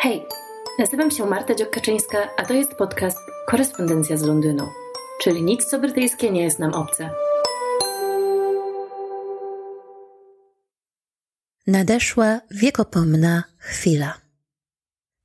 [0.00, 0.26] Hej,
[0.78, 4.68] nazywam się Marta Dziokaczyńska, a to jest podcast Korespondencja z Londynu,
[5.22, 7.10] czyli nic co brytyjskie nie jest nam obce.
[11.66, 14.20] Nadeszła wiekopomna chwila.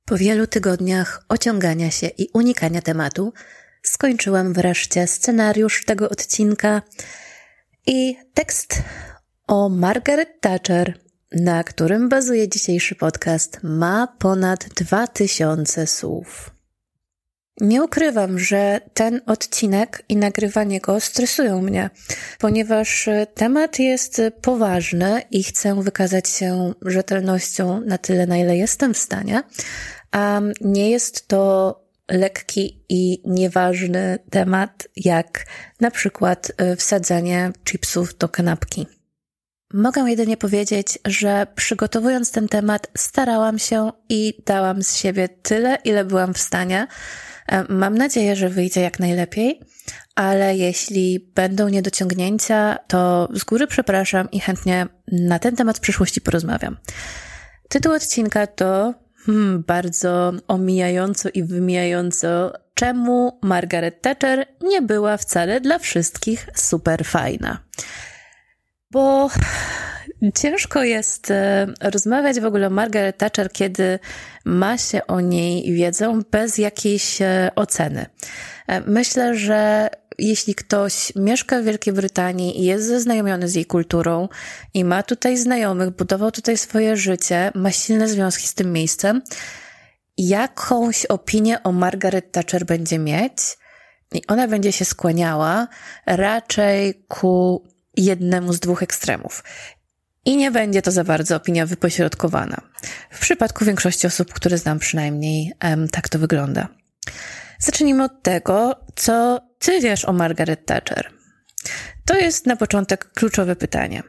[0.04, 3.32] Po wielu tygodniach ociągania się i unikania tematu,
[3.82, 6.82] skończyłam wreszcie scenariusz tego odcinka
[7.86, 8.82] i tekst
[9.46, 11.03] o Margaret Thatcher,
[11.34, 16.50] na którym bazuje dzisiejszy podcast, ma ponad 2000 słów.
[17.60, 21.90] Nie ukrywam, że ten odcinek i nagrywanie go stresują mnie,
[22.38, 28.98] ponieważ temat jest poważny i chcę wykazać się rzetelnością na tyle, na ile jestem w
[28.98, 29.42] stanie,
[30.12, 31.74] a nie jest to
[32.10, 35.46] lekki i nieważny temat, jak
[35.80, 38.86] na przykład wsadzanie chipsów do kanapki.
[39.76, 46.04] Mogę jedynie powiedzieć, że przygotowując ten temat, starałam się i dałam z siebie tyle, ile
[46.04, 46.86] byłam w stanie.
[47.48, 49.60] E, mam nadzieję, że wyjdzie jak najlepiej,
[50.14, 56.20] ale jeśli będą niedociągnięcia, to z góry przepraszam i chętnie na ten temat w przyszłości
[56.20, 56.76] porozmawiam.
[57.68, 58.94] Tytuł odcinka to
[59.26, 67.58] hmm, bardzo omijająco i wymijająco, czemu Margaret Thatcher nie była wcale dla wszystkich super fajna
[68.94, 69.30] bo
[70.34, 73.98] ciężko jest e, rozmawiać w ogóle o Margaret Thatcher, kiedy
[74.44, 78.06] ma się o niej wiedzę bez jakiejś e, oceny.
[78.66, 84.28] E, myślę, że jeśli ktoś mieszka w Wielkiej Brytanii i jest zaznajomiony z jej kulturą
[84.74, 89.22] i ma tutaj znajomych, budował tutaj swoje życie, ma silne związki z tym miejscem,
[90.16, 93.32] jakąś opinię o Margaret Thatcher będzie mieć
[94.12, 95.68] i ona będzie się skłaniała
[96.06, 97.64] raczej ku
[97.96, 99.44] jednemu z dwóch ekstremów.
[100.24, 102.60] I nie będzie to za bardzo opinia wypośrodkowana.
[103.10, 105.52] W przypadku większości osób, które znam przynajmniej,
[105.92, 106.68] tak to wygląda.
[107.58, 111.10] Zacznijmy od tego, co ty wiesz o Margaret Thatcher.
[112.04, 114.02] To jest na początek kluczowe pytanie.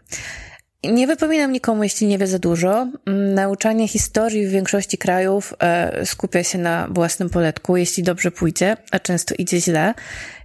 [0.83, 2.87] Nie wypominam nikomu, jeśli nie wie za dużo.
[3.35, 8.99] Nauczanie historii w większości krajów e, skupia się na własnym poletku, jeśli dobrze pójdzie, a
[8.99, 9.93] często idzie źle.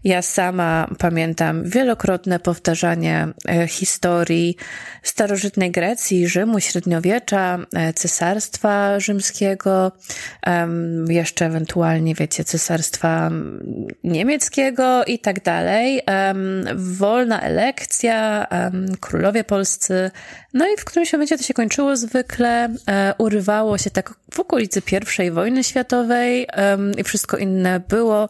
[0.05, 4.57] Ja sama pamiętam wielokrotne powtarzanie e, historii
[5.03, 9.93] starożytnej Grecji, Rzymu, średniowiecza, e, cesarstwa rzymskiego,
[11.09, 13.31] jeszcze ewentualnie, wiecie, cesarstwa
[14.05, 16.01] niemieckiego i tak dalej.
[16.75, 18.47] Wolna elekcja,
[19.01, 20.11] królowie polscy.
[20.55, 24.83] No i w którymś momencie to się kończyło zwykle, e, urywało się tak w okolicy
[25.27, 26.47] I wojny światowej
[26.99, 28.29] i wszystko inne było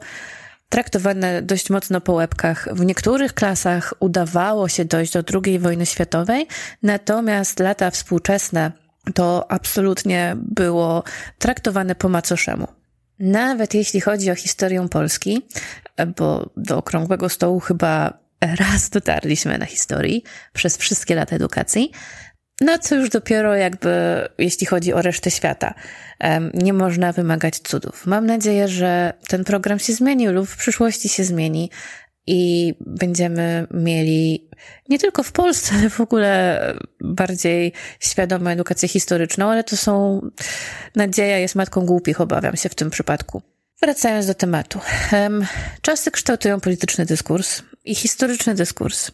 [0.71, 2.69] traktowane dość mocno po łebkach.
[2.73, 6.47] W niektórych klasach udawało się dojść do II wojny światowej,
[6.83, 8.73] natomiast lata współczesne
[9.15, 11.05] to absolutnie było
[11.39, 12.67] traktowane po macoszemu.
[13.19, 15.43] Nawet jeśli chodzi o historię Polski,
[16.17, 21.93] bo do okrągłego stołu chyba raz dotarliśmy na historii przez wszystkie lata edukacji,
[22.61, 23.91] no co już dopiero jakby,
[24.39, 25.75] jeśli chodzi o resztę świata.
[26.55, 28.07] Nie można wymagać cudów.
[28.07, 31.71] Mam nadzieję, że ten program się zmienił lub w przyszłości się zmieni
[32.27, 34.51] i będziemy mieli
[34.89, 36.61] nie tylko w Polsce, ale w ogóle
[37.01, 40.21] bardziej świadomą edukację historyczną, ale to są,
[40.97, 43.43] nadzieja jest matką głupich, obawiam się w tym przypadku.
[43.83, 44.81] Wracając do tematu.
[45.83, 49.11] Czasy kształtują polityczny dyskurs i historyczny dyskurs.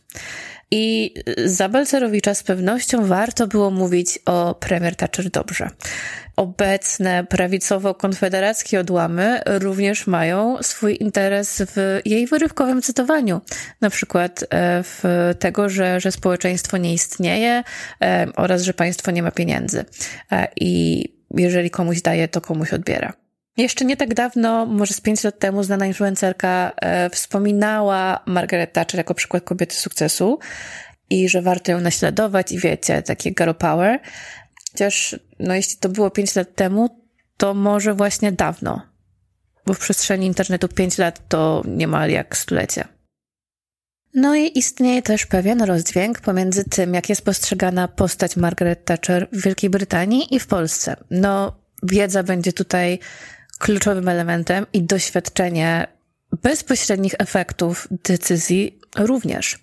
[0.71, 5.71] I za Balcerowicza z pewnością warto było mówić o premier Thatcher dobrze.
[6.37, 13.41] Obecne prawicowo-konfederackie odłamy również mają swój interes w jej wyrywkowym cytowaniu.
[13.81, 15.05] Na przykład e, w
[15.39, 17.63] tego, że, że społeczeństwo nie istnieje
[18.03, 19.85] e, oraz że państwo nie ma pieniędzy.
[20.33, 23.26] E, I jeżeli komuś daje, to komuś odbiera.
[23.57, 28.99] Jeszcze nie tak dawno, może z pięć lat temu, znana influencerka e, wspominała Margaret Thatcher
[28.99, 30.39] jako przykład kobiety sukcesu
[31.11, 34.01] i że warto ją naśladować i wiecie, takie girl power.
[34.73, 38.83] Chociaż, no jeśli to było pięć lat temu, to może właśnie dawno,
[39.67, 42.85] bo w przestrzeni internetu pięć lat to niemal jak stulecie.
[44.15, 49.43] No i istnieje też pewien rozdźwięk pomiędzy tym, jak jest postrzegana postać Margaret Thatcher w
[49.43, 50.97] Wielkiej Brytanii i w Polsce.
[51.11, 52.99] No, wiedza będzie tutaj
[53.59, 55.87] kluczowym elementem i doświadczenie
[56.43, 59.59] bezpośrednich efektów decyzji również.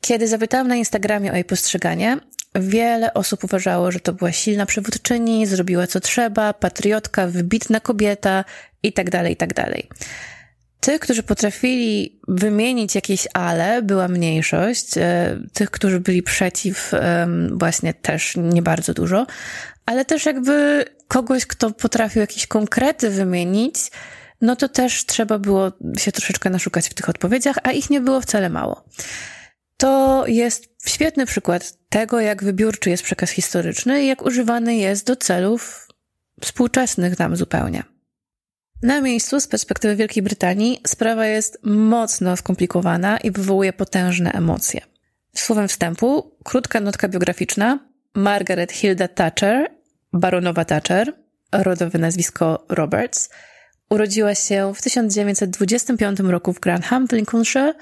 [0.00, 2.18] Kiedy zapytałam na Instagramie o jej postrzeganie,
[2.54, 8.44] wiele osób uważało, że to była silna przywódczyni, zrobiła co trzeba, patriotka, wybitna kobieta
[8.82, 9.74] itd., itd.
[10.80, 14.98] Tych, którzy potrafili wymienić jakieś ale, była mniejszość.
[14.98, 16.92] E, tych, którzy byli przeciw,
[17.52, 19.26] właśnie też nie bardzo dużo.
[19.86, 23.76] Ale też jakby kogoś, kto potrafił jakieś konkrety wymienić,
[24.40, 28.20] no to też trzeba było się troszeczkę naszukać w tych odpowiedziach, a ich nie było
[28.20, 28.84] wcale mało.
[29.76, 35.16] To jest świetny przykład tego, jak wybiórczy jest przekaz historyczny i jak używany jest do
[35.16, 35.88] celów
[36.40, 37.82] współczesnych nam zupełnie.
[38.82, 44.80] Na miejscu z perspektywy Wielkiej Brytanii sprawa jest mocno skomplikowana i wywołuje potężne emocje.
[45.36, 47.78] Słowem wstępu, krótka notka biograficzna.
[48.14, 49.70] Margaret Hilda Thatcher,
[50.14, 51.12] baronowa Thatcher,
[51.52, 53.30] rodowe nazwisko Roberts,
[53.90, 57.74] urodziła się w 1925 roku w Grantham w Lincolnshire,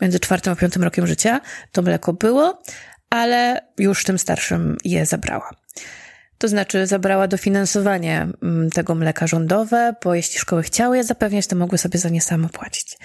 [0.00, 1.40] między czwartym a piątym rokiem życia,
[1.72, 2.62] to mleko było,
[3.10, 5.50] ale już tym starszym je zabrała.
[6.38, 11.56] To znaczy zabrała dofinansowanie mm, tego mleka rządowe, bo jeśli szkoły chciały je zapewniać, to
[11.56, 12.96] mogły sobie za nie same płacić.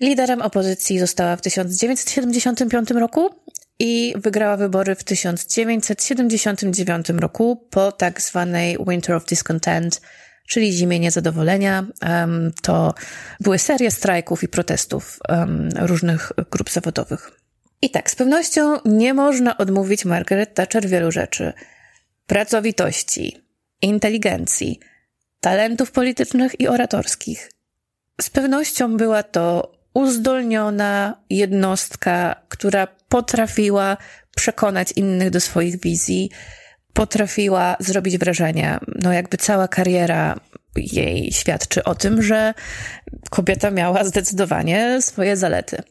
[0.00, 3.30] Liderem opozycji została w 1975 roku
[3.78, 10.00] i wygrała wybory w 1979 roku po tak zwanej Winter of Discontent,
[10.48, 11.86] czyli zimie niezadowolenia.
[12.62, 12.94] To
[13.40, 15.18] były serie strajków i protestów
[15.80, 17.40] różnych grup zawodowych.
[17.82, 21.52] I tak, z pewnością nie można odmówić Margaret Thatcher wielu rzeczy–
[22.26, 23.40] pracowitości,
[23.82, 24.80] inteligencji,
[25.40, 27.50] talentów politycznych i oratorskich.
[28.20, 33.96] Z pewnością była to uzdolniona jednostka, która potrafiła
[34.36, 36.30] przekonać innych do swoich wizji,
[36.92, 38.78] potrafiła zrobić wrażenie.
[39.02, 40.40] No, jakby cała kariera
[40.76, 42.54] jej świadczy o tym, że
[43.30, 45.82] kobieta miała zdecydowanie swoje zalety.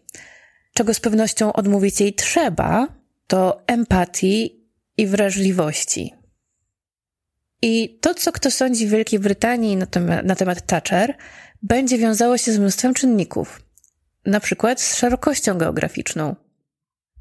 [0.74, 2.88] Czego z pewnością odmówić jej trzeba,
[3.28, 4.66] to empatii
[4.98, 6.14] i wrażliwości.
[7.62, 11.18] I to, co kto sądzi w Wielkiej Brytanii na temat, na temat Thatcher,
[11.62, 13.62] będzie wiązało się z mnóstwem czynników.
[14.26, 16.36] Na przykład z szerokością geograficzną.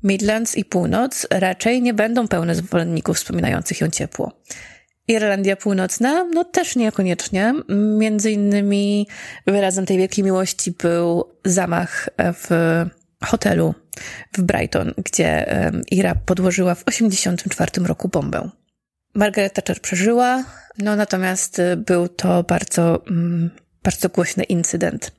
[0.02, 4.32] Midlands i Północ raczej nie będą pełne zwolenników wspominających ją ciepło.
[5.08, 7.54] Irlandia Północna, no też niekoniecznie.
[7.98, 9.06] Między innymi
[9.46, 12.48] wyrazem tej wielkiej miłości był zamach w
[13.24, 13.74] hotelu
[14.32, 15.46] w Brighton, gdzie
[15.90, 18.50] Ira podłożyła w 1984 roku bombę.
[19.14, 20.44] Margaret Thatcher przeżyła,
[20.78, 23.50] no natomiast y, był to bardzo, mm,
[23.82, 25.12] bardzo głośny incydent.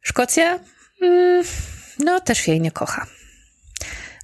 [0.00, 0.60] Szkocja?
[1.02, 1.44] Mm,
[1.98, 3.06] no, też jej nie kocha.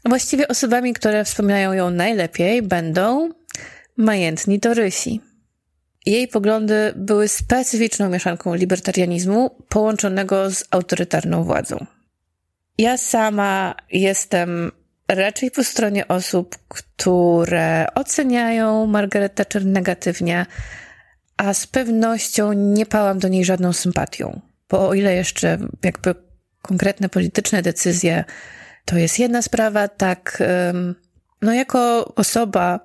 [0.05, 3.31] Właściwie osobami, które wspominają ją najlepiej, będą
[3.97, 5.21] majętni Torysi.
[6.07, 11.87] Jej poglądy były specyficzną mieszanką libertarianizmu połączonego z autorytarną władzą.
[12.81, 14.73] Ja sama jestem
[15.09, 20.47] raczej po stronie osób, które oceniają Margaret Thatcher negatywnie,
[21.37, 24.41] a z pewnością nie pałam do niej żadną sympatią.
[24.69, 26.15] Bo o ile jeszcze jakby
[26.63, 28.25] konkretne polityczne decyzje
[28.85, 30.43] to jest jedna sprawa, tak
[31.43, 32.81] no jako osoba,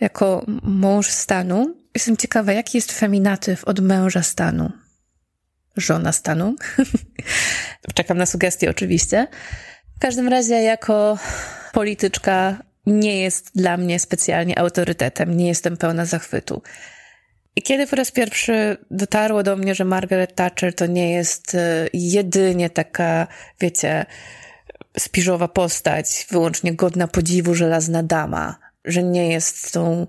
[0.00, 4.72] jako mąż stanu, jestem ciekawa, jaki jest feminatyw od męża stanu.
[5.76, 6.56] Żona stanu.
[7.94, 9.26] Czekam na sugestie oczywiście.
[9.96, 11.18] W każdym razie jako
[11.72, 16.62] polityczka nie jest dla mnie specjalnie autorytetem, nie jestem pełna zachwytu.
[17.56, 21.88] I kiedy po raz pierwszy dotarło do mnie, że Margaret Thatcher to nie jest e,
[21.92, 23.26] jedynie taka,
[23.60, 24.06] wiecie,
[24.98, 30.06] spiżowa postać, wyłącznie godna podziwu żelazna dama, że nie jest tą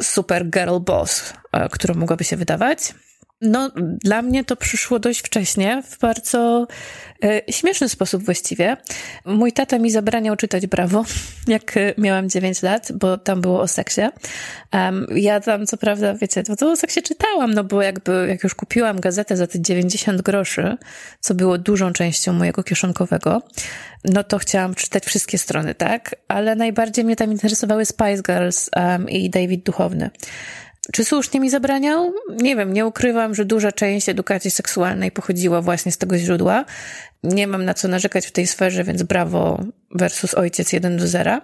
[0.00, 2.94] super girl boss, e, którą mogłaby się wydawać.
[3.42, 3.70] No,
[4.04, 6.66] dla mnie to przyszło dość wcześnie, w bardzo
[7.24, 8.76] e, śmieszny sposób właściwie.
[9.24, 11.04] Mój tata mi zabraniał czytać Brawo,
[11.48, 14.00] jak e, miałam 9 lat, bo tam było o seksie.
[14.72, 18.42] Um, ja tam, co prawda, wiecie, to, to o seksie czytałam, no bo jakby, jak
[18.42, 20.76] już kupiłam gazetę za te 90 groszy,
[21.20, 23.42] co było dużą częścią mojego kieszonkowego,
[24.04, 26.16] no to chciałam czytać wszystkie strony, tak?
[26.28, 30.10] Ale najbardziej mnie tam interesowały Spice Girls um, i David Duchowny.
[30.92, 32.12] Czy słusznie mi zabraniał?
[32.36, 36.64] Nie wiem, nie ukrywam, że duża część edukacji seksualnej pochodziła właśnie z tego źródła.
[37.22, 41.40] Nie mam na co narzekać w tej sferze, więc brawo versus ojciec 1 do 0.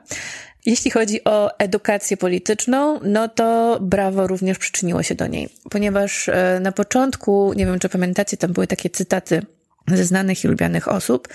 [0.66, 6.60] Jeśli chodzi o edukację polityczną, no to brawo również przyczyniło się do niej, ponieważ e,
[6.62, 9.42] na początku, nie wiem czy pamiętacie, tam były takie cytaty
[9.86, 11.28] ze znanych i lubianych osób.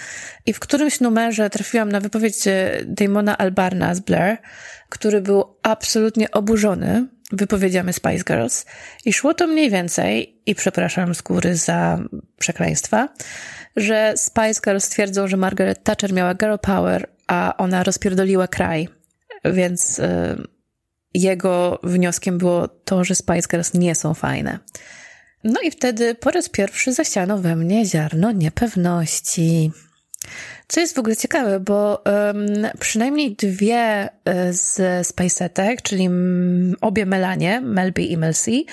[0.45, 4.37] I w którymś numerze trafiłam na wypowiedź e, Damona Albarna z Blair,
[4.89, 8.65] który był absolutnie oburzony wypowiedziami Spice Girls.
[9.05, 11.99] I szło to mniej więcej, i przepraszam z góry za
[12.39, 13.09] przekleństwa,
[13.75, 18.89] że Spice Girls twierdzą, że Margaret Thatcher miała girl power, a ona rozpierdoliła kraj.
[19.45, 20.03] Więc y,
[21.13, 24.59] jego wnioskiem było to, że Spice Girls nie są fajne.
[25.43, 29.71] No i wtedy po raz pierwszy zasiano we mnie ziarno niepewności.
[30.67, 32.45] Co jest w ogóle ciekawe, bo um,
[32.79, 36.09] przynajmniej dwie e, z Spacetek, czyli
[36.81, 38.63] obie Melanie, Melby i Melcy,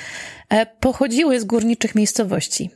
[0.48, 2.70] e, pochodziły z górniczych miejscowości.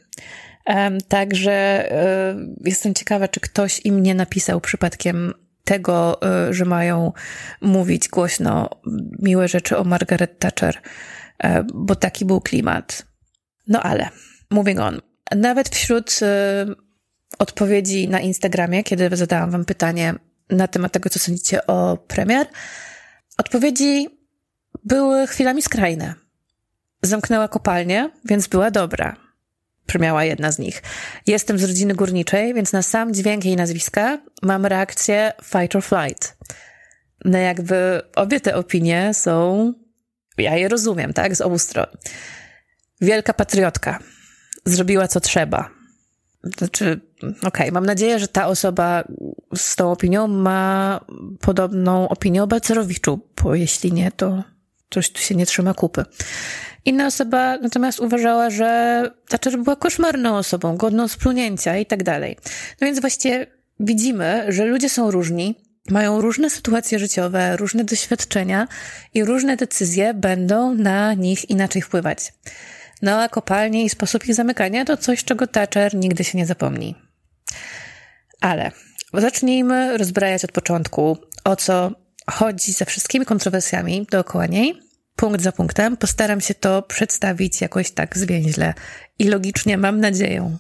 [0.66, 1.88] Um, także
[2.30, 5.32] um, jestem ciekawa, czy ktoś im nie napisał przypadkiem
[5.64, 7.12] tego, że mają
[7.60, 8.70] mówić głośno
[9.18, 10.80] miłe rzeczy o Margaret Thatcher,
[11.74, 13.06] bo taki był klimat.
[13.68, 14.08] No ale,
[14.50, 15.00] moving on.
[15.36, 16.20] Nawet wśród
[17.38, 20.14] odpowiedzi na Instagramie, kiedy zadałam wam pytanie
[20.50, 22.46] na temat tego, co sądzicie o premier,
[23.38, 24.08] odpowiedzi
[24.84, 26.14] były chwilami skrajne.
[27.02, 29.16] Zamknęła kopalnię, więc była dobra.
[29.86, 30.82] Premiała jedna z nich.
[31.26, 36.36] Jestem z rodziny górniczej, więc na sam dźwięk jej nazwiska mam reakcję fight or flight.
[37.24, 39.72] No jakby obie te opinie są,
[40.38, 41.86] ja je rozumiem, tak, z obu stron.
[43.00, 43.98] Wielka patriotka.
[44.64, 45.70] Zrobiła co trzeba.
[46.58, 47.00] Znaczy,
[47.30, 49.04] okej, okay, mam nadzieję, że ta osoba
[49.56, 51.00] z tą opinią ma
[51.40, 54.42] podobną opinię o Balcerowiczu, bo jeśli nie, to
[54.90, 56.04] coś tu się nie trzyma kupy.
[56.84, 62.36] Inna osoba natomiast uważała, że Thatcher była koszmarną osobą, godną splunięcia i tak dalej.
[62.80, 63.46] No więc właściwie
[63.80, 65.54] widzimy, że ludzie są różni,
[65.90, 68.68] mają różne sytuacje życiowe, różne doświadczenia
[69.14, 72.32] i różne decyzje będą na nich inaczej wpływać.
[73.02, 76.94] No a kopalnie i sposób ich zamykania to coś, czego Thatcher nigdy się nie zapomni.
[78.40, 78.70] Ale
[79.14, 81.92] zacznijmy rozbrajać od początku, o co
[82.30, 84.80] chodzi ze wszystkimi kontrowersjami dookoła niej.
[85.16, 88.74] Punkt za punktem postaram się to przedstawić jakoś tak zwięźle
[89.18, 90.56] i logicznie, mam nadzieję.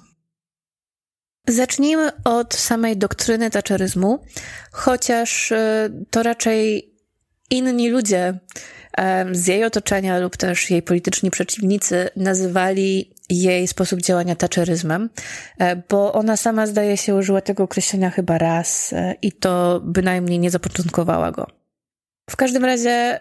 [1.48, 4.24] Zacznijmy od samej doktryny Thatcheryzmu,
[4.72, 5.56] chociaż y,
[6.10, 6.90] to raczej
[7.50, 8.38] inni ludzie
[9.32, 15.10] z jej otoczenia lub też jej polityczni przeciwnicy nazywali jej sposób działania taczeryzmem,
[15.58, 20.38] e, bo ona sama zdaje się użyła tego określenia chyba raz e, i to bynajmniej
[20.38, 21.46] nie zapoczątkowała go.
[22.30, 23.20] W każdym razie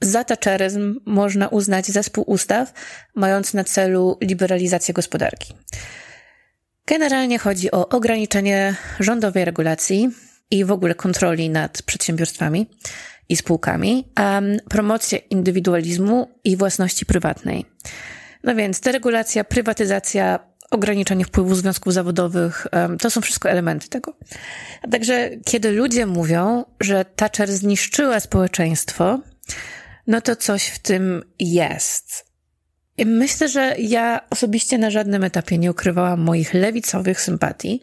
[0.00, 2.72] za taczeryzm można uznać zespół ustaw
[3.14, 5.54] mający na celu liberalizację gospodarki.
[6.86, 10.10] Generalnie chodzi o ograniczenie rządowej regulacji
[10.50, 12.66] i w ogóle kontroli nad przedsiębiorstwami,
[13.28, 17.66] i spółkami, a promocję indywidualizmu i własności prywatnej.
[18.44, 20.38] No więc deregulacja, prywatyzacja,
[20.70, 22.66] ograniczenie wpływu związków zawodowych,
[23.00, 24.16] to są wszystko elementy tego.
[24.82, 29.20] A także kiedy ludzie mówią, że Thatcher zniszczyła społeczeństwo,
[30.06, 32.34] no to coś w tym jest.
[33.06, 37.80] Myślę, że ja osobiście na żadnym etapie nie ukrywałam moich lewicowych sympatii,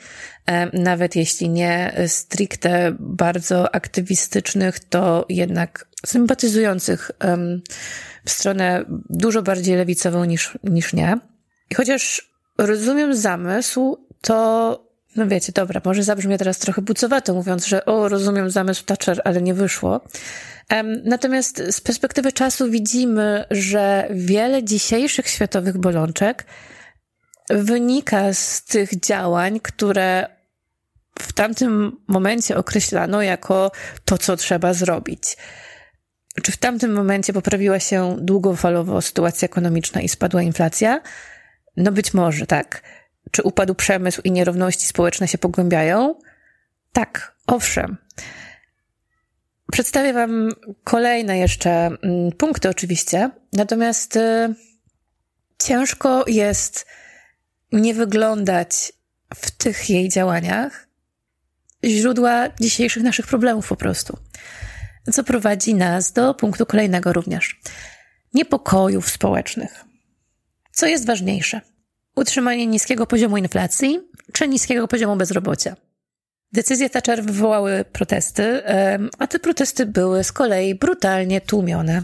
[0.73, 7.11] nawet jeśli nie stricte bardzo aktywistycznych, to jednak sympatyzujących
[8.25, 11.17] w stronę dużo bardziej lewicową niż, niż nie.
[11.69, 17.85] I chociaż rozumiem zamysł, to no wiecie, dobra, może zabrzmie teraz trochę bucowato, mówiąc, że
[17.85, 20.01] o, rozumiem zamysł Thatcher, ale nie wyszło.
[21.03, 26.45] Natomiast z perspektywy czasu widzimy, że wiele dzisiejszych światowych bolączek
[27.49, 30.27] wynika z tych działań, które
[31.19, 33.71] w tamtym momencie określano jako
[34.05, 35.37] to, co trzeba zrobić.
[36.43, 41.01] Czy w tamtym momencie poprawiła się długofalowo sytuacja ekonomiczna i spadła inflacja?
[41.77, 42.83] No być może, tak.
[43.31, 46.15] Czy upadł przemysł i nierówności społeczne się pogłębiają?
[46.93, 47.97] Tak, owszem.
[49.71, 50.49] Przedstawię Wam
[50.83, 53.29] kolejne jeszcze mm, punkty, oczywiście.
[53.53, 54.55] Natomiast y,
[55.59, 56.85] ciężko jest
[57.71, 58.93] nie wyglądać
[59.35, 60.87] w tych jej działaniach
[61.85, 64.17] źródła dzisiejszych naszych problemów po prostu.
[65.11, 67.59] Co prowadzi nas do punktu kolejnego również.
[68.33, 69.85] Niepokojów społecznych.
[70.71, 71.61] Co jest ważniejsze?
[72.15, 73.99] Utrzymanie niskiego poziomu inflacji
[74.33, 75.75] czy niskiego poziomu bezrobocia?
[76.53, 78.61] Decyzje Thatcher wywołały protesty,
[79.19, 82.03] a te protesty były z kolei brutalnie tłumione.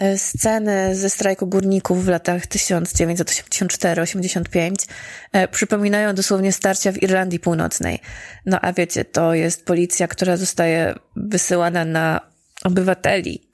[0.00, 4.88] E, sceny ze strajku górników w latach 1984-85
[5.32, 7.98] e, przypominają dosłownie starcia w Irlandii Północnej.
[8.46, 12.20] No a wiecie, to jest policja, która zostaje wysyłana na
[12.64, 13.50] obywateli.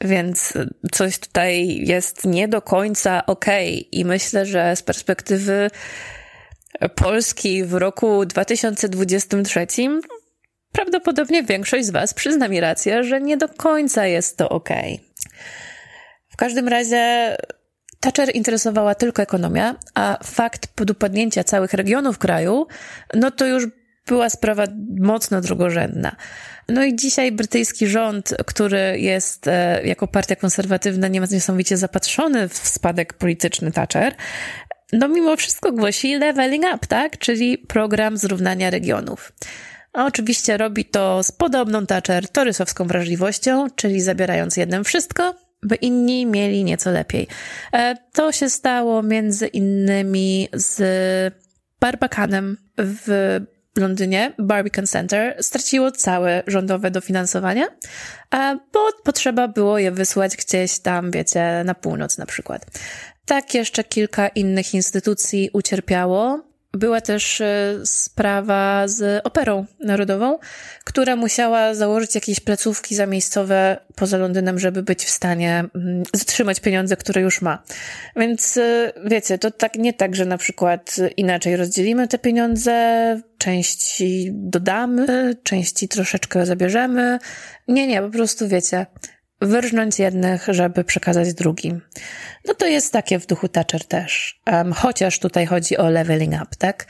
[0.00, 0.52] Więc
[0.92, 3.78] coś tutaj jest nie do końca okej.
[3.78, 4.00] Okay.
[4.00, 5.70] I myślę, że z perspektywy
[6.94, 9.66] Polski w roku 2023
[10.72, 14.94] prawdopodobnie większość z Was przyzna mi rację, że nie do końca jest to okej.
[14.94, 15.11] Okay.
[16.42, 17.36] Każdym razie
[18.00, 22.66] Thatcher interesowała tylko ekonomia, a fakt podupadnięcia całych regionów kraju,
[23.14, 23.66] no to już
[24.06, 24.64] była sprawa
[25.00, 26.16] mocno drugorzędna.
[26.68, 33.12] No i dzisiaj brytyjski rząd, który jest e, jako partia konserwatywna niesamowicie zapatrzony w spadek
[33.14, 34.14] polityczny Thatcher,
[34.92, 37.18] no mimo wszystko głosi leveling up, tak?
[37.18, 39.32] Czyli program zrównania regionów.
[39.92, 46.26] A oczywiście robi to z podobną Thatcher torysowską wrażliwością, czyli zabierając jednym wszystko, by inni
[46.26, 47.28] mieli nieco lepiej.
[47.72, 50.82] E, to się stało między innymi z
[51.80, 53.40] Barbakanem w
[53.78, 57.66] Londynie, Barbican Center, straciło całe rządowe dofinansowanie,
[58.72, 62.66] bo potrzeba było je wysłać gdzieś tam, wiecie, na północ na przykład.
[63.24, 70.38] Tak jeszcze kilka innych instytucji ucierpiało, była też e, sprawa z Operą Narodową,
[70.84, 76.96] która musiała założyć jakieś placówki zamiejscowe poza Londynem, żeby być w stanie mm, zatrzymać pieniądze,
[76.96, 77.62] które już ma.
[78.16, 84.30] Więc e, wiecie, to tak nie tak, że na przykład inaczej rozdzielimy te pieniądze, części
[84.32, 87.18] dodamy, części troszeczkę zabierzemy.
[87.68, 88.86] Nie, nie, po prostu wiecie,
[89.42, 91.80] wyrżnąć jednych, żeby przekazać drugim.
[92.48, 94.40] No to jest takie w duchu Thatcher też.
[94.52, 96.86] Um, chociaż tutaj chodzi o leveling up, tak?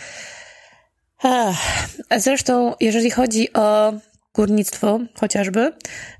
[1.23, 3.93] Ach, zresztą, jeżeli chodzi o
[4.35, 5.73] górnictwo chociażby,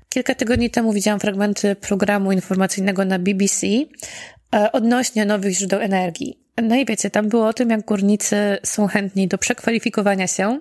[0.09, 6.39] kilka tygodni temu widziałam fragmenty programu informacyjnego na BBC e, odnośnie nowych źródeł energii.
[6.61, 10.59] No i wiecie, tam było o tym, jak górnicy są chętni do przekwalifikowania się,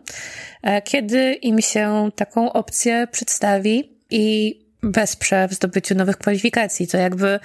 [0.62, 6.88] e, kiedy im się taką opcję przedstawi i wesprze w zdobyciu nowych kwalifikacji.
[6.88, 7.40] To jakby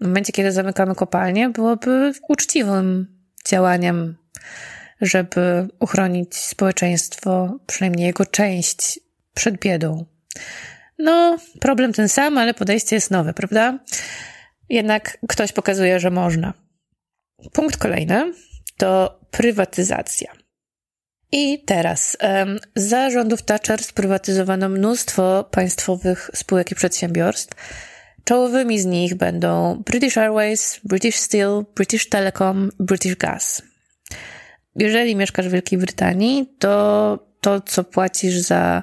[0.00, 3.06] w momencie, kiedy zamykamy kopalnię, byłoby uczciwym
[3.48, 4.16] działaniem,
[5.00, 9.00] żeby uchronić społeczeństwo, przynajmniej jego część,
[9.34, 10.06] przed biedą.
[10.98, 13.78] No, problem ten sam, ale podejście jest nowe, prawda?
[14.68, 16.54] Jednak ktoś pokazuje, że można.
[17.52, 18.32] Punkt kolejny
[18.76, 20.41] to prywatyzacja.
[21.32, 22.16] I teraz,
[22.76, 27.56] za rządów Thatcher sprywatyzowano mnóstwo państwowych spółek i przedsiębiorstw.
[28.24, 33.62] Czołowymi z nich będą British Airways, British Steel, British Telecom, British Gas.
[34.76, 38.82] Jeżeli mieszkasz w Wielkiej Brytanii, to to, co płacisz za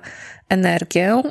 [0.49, 1.21] energię,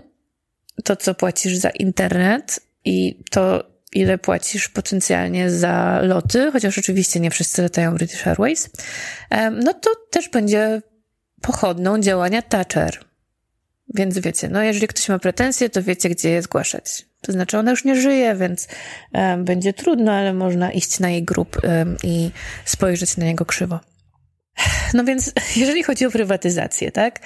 [0.85, 7.31] to, co płacisz za internet i to, ile płacisz potencjalnie za loty, chociaż oczywiście nie
[7.31, 8.71] wszyscy latają British Airways,
[9.53, 10.83] no to też będzie
[11.41, 13.05] pochodną działania Thatcher.
[13.95, 17.07] Więc wiecie, no jeżeli ktoś ma pretensje, to wiecie, gdzie je zgłaszać.
[17.21, 18.69] To znaczy, ona już nie żyje, więc
[19.13, 22.31] um, będzie trudno, ale można iść na jej grup um, i
[22.65, 23.81] spojrzeć na niego krzywo.
[24.95, 27.19] No więc, jeżeli chodzi o prywatyzację, tak?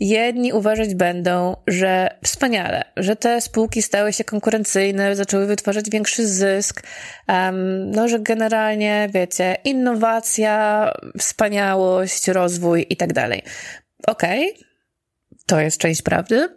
[0.00, 6.82] Jedni uważać będą, że wspaniale, że te spółki stały się konkurencyjne, zaczęły wytwarzać większy zysk,
[7.28, 10.86] um, no, że generalnie, wiecie, innowacja,
[11.18, 13.42] wspaniałość, rozwój i tak dalej.
[14.06, 14.64] Okej, okay,
[15.46, 16.48] to jest część prawdy,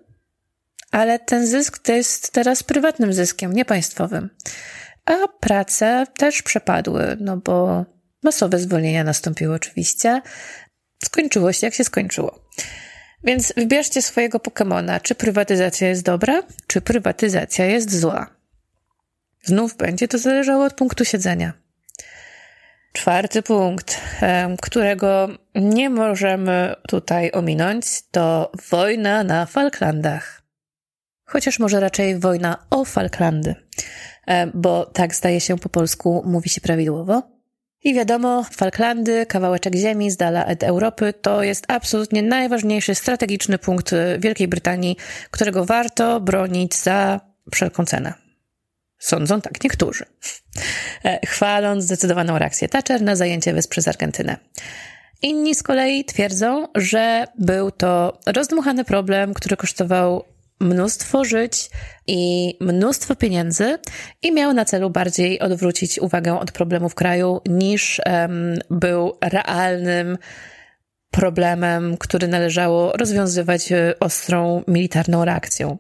[0.92, 4.30] ale ten zysk to jest teraz prywatnym zyskiem, nie państwowym.
[5.06, 7.86] A prace też przepadły, no bo
[8.24, 10.22] Masowe zwolnienia nastąpiły oczywiście.
[11.04, 12.50] Skończyło się jak się skończyło.
[13.24, 18.28] Więc wybierzcie swojego Pokemona, czy prywatyzacja jest dobra, czy prywatyzacja jest zła.
[19.44, 21.54] Znów będzie to zależało od punktu siedzenia.
[22.94, 24.02] Czwarty punkt,
[24.62, 30.42] którego nie możemy tutaj ominąć, to wojna na Falklandach.
[31.26, 33.56] Chociaż może raczej wojna o Falklandy,
[34.54, 37.33] bo tak zdaje się po polsku mówi się prawidłowo.
[37.84, 43.92] I wiadomo, Falklandy, kawałeczek ziemi z dala od Europy, to jest absolutnie najważniejszy strategiczny punkt
[44.20, 44.98] Wielkiej Brytanii,
[45.32, 47.20] którego warto bronić za
[47.54, 48.14] wszelką cenę.
[49.00, 50.06] Sądzą tak niektórzy,
[51.06, 54.38] e, chwaląc zdecydowaną reakcję Thatcher na zajęcie wysp przez Argentynę.
[55.22, 60.24] Inni z kolei twierdzą, że był to rozdmuchany problem, który kosztował
[60.64, 61.70] mnóstwo żyć
[62.08, 63.78] i mnóstwo pieniędzy
[64.22, 70.18] i miał na celu bardziej odwrócić uwagę od problemów kraju niż um, był realnym
[71.12, 75.78] problemem, który należało rozwiązywać e, ostrą militarną reakcją.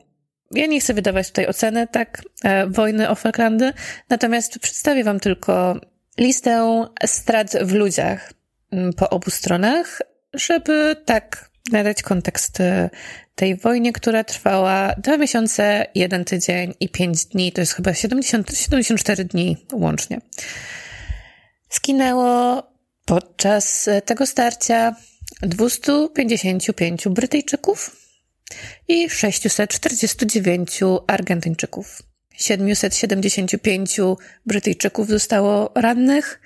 [0.52, 3.74] Ja nie chcę wydawać tutaj oceny tak e, wojny o Falklandy,
[4.10, 5.76] natomiast przedstawię wam tylko
[6.18, 8.34] listę strat w ludziach
[8.98, 10.02] po obu stronach,
[10.34, 12.90] żeby tak nadać kontekst e,
[13.36, 18.58] tej wojnie, która trwała dwa miesiące, jeden tydzień i pięć dni, to jest chyba 70,
[18.58, 20.22] 74 dni łącznie.
[21.70, 22.64] Skinęło
[23.06, 24.96] podczas tego starcia
[25.42, 27.96] 255 Brytyjczyków
[28.88, 32.02] i 649 Argentyńczyków.
[32.38, 34.00] 775
[34.46, 36.42] Brytyjczyków zostało rannych,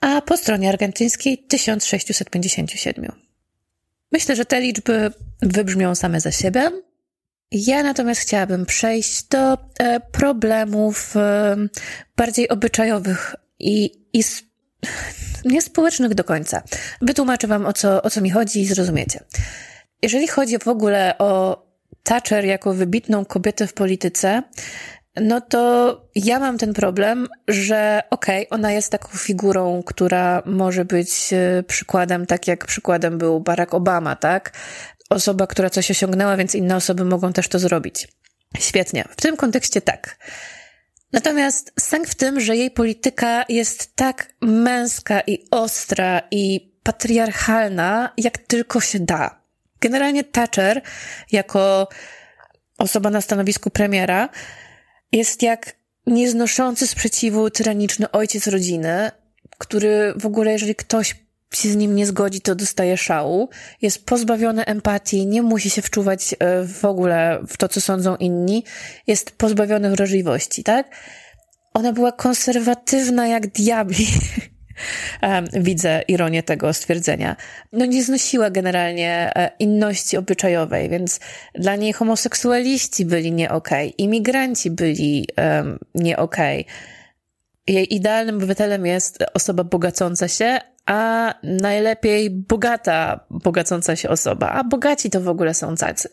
[0.00, 3.29] a po stronie argentyńskiej 1657.
[4.12, 6.70] Myślę, że te liczby wybrzmią same za siebie.
[7.52, 11.56] Ja natomiast chciałabym przejść do e, problemów e,
[12.16, 14.22] bardziej obyczajowych i, i
[15.44, 16.62] niespołecznych do końca.
[17.02, 19.20] Wytłumaczę Wam, o co, o co mi chodzi i zrozumiecie.
[20.02, 21.62] Jeżeli chodzi w ogóle o
[22.02, 24.42] Thatcher jako wybitną kobietę w polityce,
[25.20, 30.84] no to ja mam ten problem, że okej, okay, ona jest taką figurą, która może
[30.84, 34.52] być e, przykładem, tak jak przykładem był Barack Obama, tak?
[35.10, 38.08] Osoba, która coś osiągnęła, więc inne osoby mogą też to zrobić.
[38.58, 39.04] Świetnie.
[39.10, 40.16] W tym kontekście tak.
[41.12, 48.38] Natomiast sęk w tym, że jej polityka jest tak męska i ostra i patriarchalna, jak
[48.38, 49.40] tylko się da.
[49.80, 50.82] Generalnie Thatcher,
[51.32, 51.88] jako
[52.78, 54.28] osoba na stanowisku premiera,
[55.12, 59.10] jest jak nieznoszący sprzeciwu tyraniczny ojciec rodziny,
[59.58, 61.14] który w ogóle, jeżeli ktoś
[61.54, 63.48] się z nim nie zgodzi, to dostaje szału,
[63.82, 68.64] jest pozbawiony empatii, nie musi się wczuwać e, w ogóle w to, co sądzą inni,
[69.06, 70.96] jest pozbawiony wrażliwości, tak?
[71.74, 74.06] Ona była konserwatywna jak diabli.
[75.52, 77.36] Widzę ironię tego stwierdzenia.
[77.72, 81.20] No nie znosiła generalnie e, inności obyczajowej, więc
[81.54, 86.60] dla niej homoseksualiści byli nie okej, okay, imigranci byli um, nie okej.
[86.60, 86.74] Okay.
[87.66, 95.10] Jej idealnym obywatelem jest osoba bogacąca się, a najlepiej bogata, bogacąca się osoba, a bogaci
[95.10, 96.08] to w ogóle są cacy.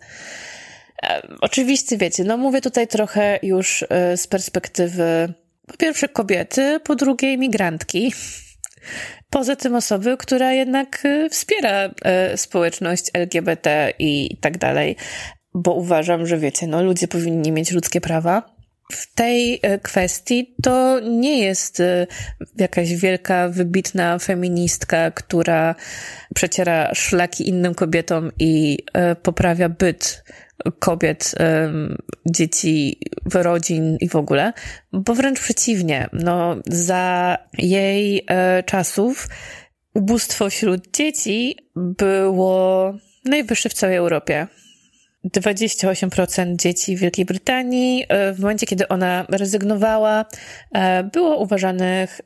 [1.42, 5.34] Oczywiście, wiecie, no mówię tutaj trochę już e, z perspektywy
[5.68, 8.14] po pierwsze kobiety, po drugie imigrantki.
[9.30, 14.96] Poza tym osoby, która jednak e, wspiera e, społeczność LGBT i tak dalej,
[15.54, 18.58] bo uważam, że wiecie, no ludzie powinni mieć ludzkie prawa.
[18.92, 21.82] W tej e, kwestii to nie jest
[22.58, 25.76] jakaś wielka, wybitna feministka, która
[26.36, 28.78] przeciera szlaki innym kobietom i
[29.24, 30.24] poprawia byt
[30.80, 31.36] kobiet,
[32.26, 33.00] dzieci,
[33.34, 34.54] rodzin i w ogóle,
[34.94, 36.10] bo wręcz przeciwnie.
[36.14, 38.26] No, za jej
[38.66, 39.28] czasów
[39.94, 42.94] ubóstwo wśród dzieci było
[43.26, 44.48] najwyższe w całej Europie.
[45.26, 50.26] 28% dzieci w Wielkiej Brytanii e, w momencie, kiedy ona rezygnowała,
[50.72, 52.22] e, było uważanych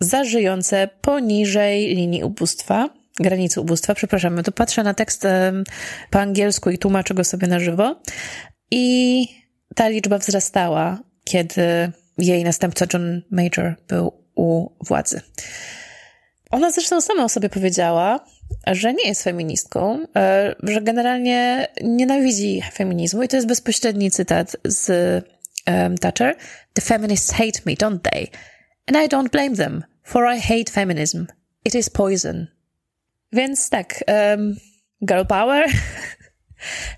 [0.00, 2.88] za żyjące poniżej linii ubóstwa,
[3.22, 3.94] granicy ubóstwa.
[3.94, 5.26] Przepraszam, to patrzę na tekst
[6.10, 8.00] po angielsku i tłumaczę go sobie na żywo.
[8.70, 9.26] I
[9.74, 15.20] ta liczba wzrastała, kiedy jej następca John Major był u władzy.
[16.50, 18.24] Ona zresztą sama o sobie powiedziała,
[18.66, 24.88] że nie jest feministką, e, że generalnie nienawidzi feminizmu i to jest bezpośredni cytat z
[25.66, 26.36] um, Thatcher.
[26.72, 28.26] The feminists hate me, don't they?
[28.86, 31.26] And I don't blame them, for I hate feminism.
[31.64, 32.46] It is poison.
[33.32, 34.56] Więc tak, um,
[35.02, 35.66] girl power.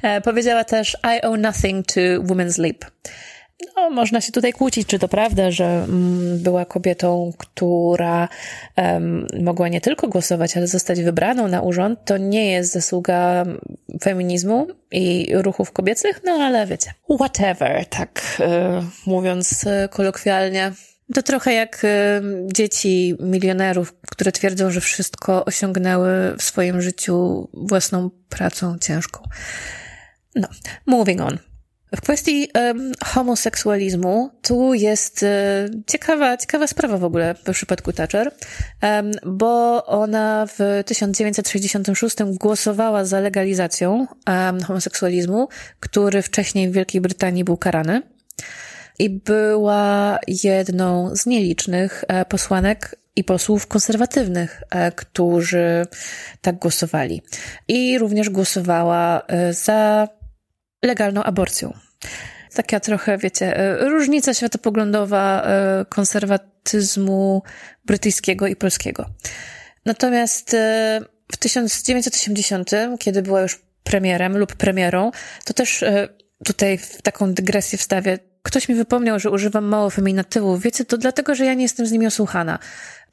[0.03, 2.85] E, powiedziała też I owe nothing to women's leap.
[3.77, 8.29] No, można się tutaj kłócić, czy to prawda, że mm, była kobietą, która
[8.77, 11.99] um, mogła nie tylko głosować, ale zostać wybraną na urząd.
[12.05, 13.45] To nie jest zasługa
[14.03, 20.73] feminizmu i ruchów kobiecych, no ale wiecie, whatever, tak y, mówiąc y, kolokwialnie.
[21.15, 21.89] To trochę jak y,
[22.53, 29.29] dzieci milionerów, które twierdzą, że wszystko osiągnęły w swoim życiu własną pracą ciężką.
[30.35, 30.49] No,
[30.87, 31.39] moving on.
[31.97, 38.35] W kwestii um, homoseksualizmu, tu jest um, ciekawa, ciekawa sprawa w ogóle w przypadku Thatcher,
[38.83, 44.07] um, bo ona w 1966 głosowała za legalizacją
[44.67, 45.49] homoseksualizmu,
[45.81, 48.03] który wcześniej w Wielkiej Brytanii był karany
[48.99, 55.87] i była jedną z nielicznych e, posłanek i posłów konserwatywnych, e, którzy
[56.41, 57.23] tak głosowali.
[57.69, 60.09] I również głosowała e, za
[60.85, 61.73] legalną aborcją.
[62.55, 65.47] Taka trochę, wiecie, różnica światopoglądowa
[65.89, 67.43] konserwatyzmu
[67.85, 69.07] brytyjskiego i polskiego.
[69.85, 70.57] Natomiast
[71.33, 75.11] w 1980, kiedy była już premierem lub premierą,
[75.45, 75.85] to też
[76.45, 80.63] tutaj w taką dygresję wstawię Ktoś mi wypomniał, że używam mało feminatywów.
[80.63, 82.59] Wiecie, to dlatego, że ja nie jestem z nimi osłuchana.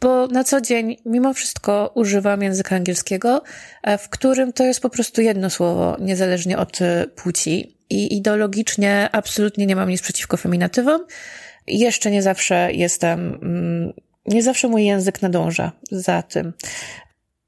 [0.01, 3.43] Bo na co dzień, mimo wszystko, używam języka angielskiego,
[3.83, 7.77] e, w którym to jest po prostu jedno słowo, niezależnie od e, płci.
[7.89, 11.05] I ideologicznie absolutnie nie mam nic przeciwko feminatywom.
[11.67, 13.93] Jeszcze nie zawsze jestem, mm,
[14.25, 16.53] nie zawsze mój język nadąża za tym.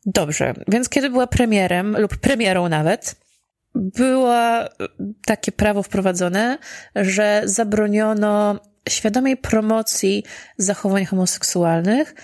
[0.06, 3.16] Dobrze, więc kiedy była premierem lub premierą nawet,
[3.76, 4.36] było
[5.26, 6.58] takie prawo wprowadzone,
[6.96, 8.60] że zabroniono
[8.90, 10.24] świadomej promocji
[10.58, 12.16] zachowań homoseksualnych.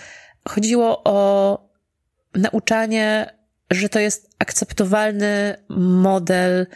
[0.48, 1.70] Chodziło o
[2.34, 3.34] nauczanie,
[3.70, 6.66] że to jest akceptowalny model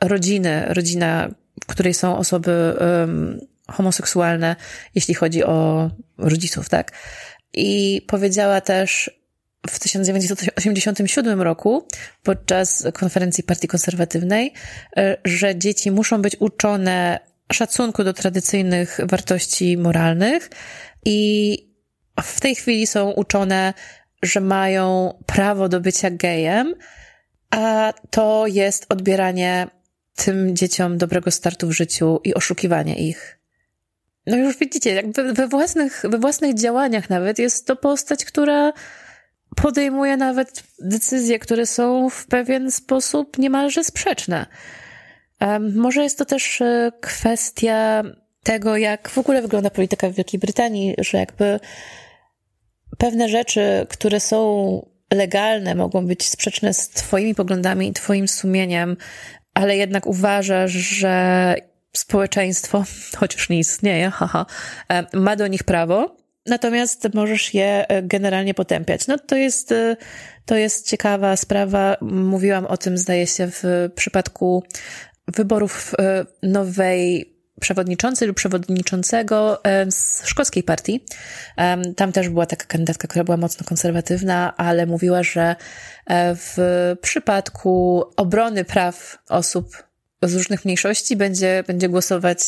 [0.00, 1.28] rodziny, rodzina,
[1.64, 4.56] w której są osoby um, homoseksualne,
[4.94, 6.92] jeśli chodzi o rodziców, tak?
[7.54, 9.21] I powiedziała też,
[9.66, 11.86] w 1987 roku
[12.22, 14.52] podczas konferencji Partii Konserwatywnej,
[14.96, 17.20] e, że dzieci muszą być uczone
[17.52, 20.50] szacunku do tradycyjnych wartości moralnych
[21.04, 21.56] i
[22.22, 23.74] w tej chwili są uczone,
[24.22, 26.74] że mają prawo do bycia gejem,
[27.50, 29.66] a to jest odbieranie
[30.14, 33.38] tym dzieciom dobrego startu w życiu i oszukiwanie ich.
[34.26, 38.72] No już widzicie, jakby we własnych, we własnych działaniach nawet jest to postać, która
[39.56, 44.46] podejmuje nawet decyzje, które są w pewien sposób niemalże sprzeczne.
[45.74, 48.02] Może jest to też e, kwestia
[48.42, 51.60] tego, jak w ogóle wygląda polityka w Wielkiej Brytanii, że jakby
[52.98, 58.96] pewne rzeczy, które są legalne, mogą być sprzeczne z Twoimi poglądami i Twoim sumieniem,
[59.54, 61.54] ale jednak uważasz, że
[61.92, 62.84] społeczeństwo,
[63.20, 64.46] chociaż nie istnieje, haha,
[65.12, 69.06] ma do nich prawo, natomiast możesz je e, generalnie potępiać.
[69.06, 69.96] No to jest, e,
[70.46, 71.96] to jest ciekawa sprawa.
[72.00, 74.64] Mówiłam o tym, zdaje się, w przypadku
[75.28, 81.04] wyborów e, nowej przewodniczącej lub przewodniczącego z szkockiej partii.
[81.96, 85.56] Tam też była taka kandydatka, która była mocno konserwatywna, ale mówiła, że
[86.36, 86.56] w
[87.00, 89.66] przypadku obrony praw osób
[90.22, 92.40] z różnych mniejszości będzie, będzie głosować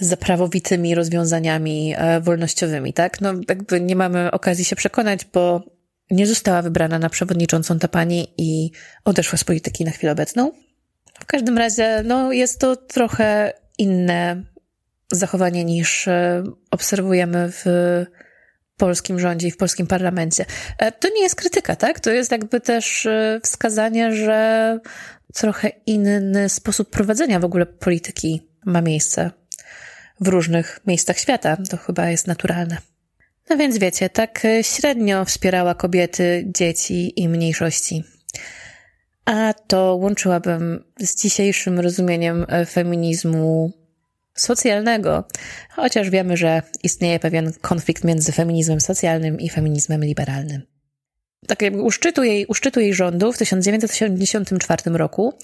[0.00, 3.20] za prawowitymi rozwiązaniami e, wolnościowymi, tak?
[3.20, 5.62] No, jakby nie mamy okazji się przekonać, bo
[6.10, 8.70] nie została wybrana na przewodniczącą ta pani i
[9.04, 10.52] odeszła z polityki na chwilę obecną.
[11.20, 14.42] W każdym razie, no, jest to trochę inne
[15.12, 17.64] zachowanie niż e, obserwujemy w
[18.76, 20.44] polskim rządzie i w polskim parlamencie.
[20.78, 22.00] E, to nie jest krytyka, tak?
[22.00, 23.08] To jest jakby też
[23.42, 24.80] wskazanie, że
[25.34, 29.30] trochę inny sposób prowadzenia w ogóle polityki ma miejsce
[30.20, 31.56] w różnych miejscach świata.
[31.70, 32.78] To chyba jest naturalne.
[33.50, 38.04] No więc wiecie, tak średnio wspierała kobiety, dzieci i mniejszości.
[39.24, 43.72] A to łączyłabym z dzisiejszym rozumieniem feminizmu
[44.34, 45.24] socjalnego,
[45.70, 50.62] chociaż wiemy, że istnieje pewien konflikt między feminizmem socjalnym i feminizmem liberalnym.
[51.46, 55.34] Tak jakby u szczytu jej, u szczytu jej rządu w 1974 roku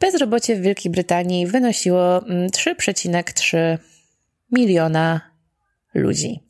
[0.00, 3.78] bezrobocie w Wielkiej Brytanii wynosiło 3,3 mm,
[4.52, 5.20] miliona
[5.94, 6.40] ludzi.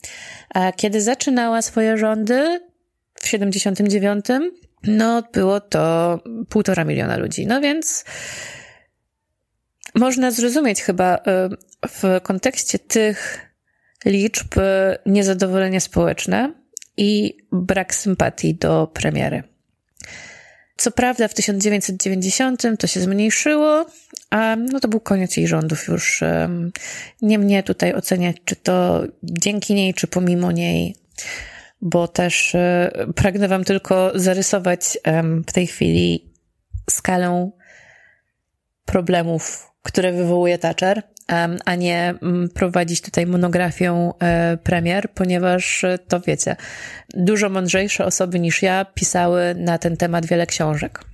[0.54, 2.60] A kiedy zaczynała swoje rządy
[3.14, 4.24] w 79,
[4.82, 7.46] no było to półtora miliona ludzi.
[7.46, 8.04] No więc
[9.94, 11.20] można zrozumieć chyba y,
[11.88, 13.50] w kontekście tych
[14.04, 14.54] liczb
[15.06, 16.52] niezadowolenie społeczne
[16.96, 19.49] i brak sympatii do premiery.
[20.80, 23.86] Co prawda w 1990 to się zmniejszyło,
[24.30, 26.20] a no to był koniec jej rządów już.
[27.22, 30.96] Nie mnie tutaj oceniać, czy to dzięki niej, czy pomimo niej,
[31.80, 34.98] bo też e, pragnę Wam tylko zarysować
[35.46, 36.32] w tej chwili
[36.90, 37.50] skalę
[38.84, 41.02] problemów, które wywołuje Thatcher,
[41.64, 42.14] a nie
[42.54, 46.56] prowadzić tutaj monografię e, premier, ponieważ e, to wiecie,
[47.14, 51.04] dużo mądrzejsze osoby niż ja pisały na ten temat wiele książek.